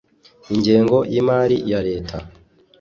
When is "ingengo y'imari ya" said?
0.53-1.79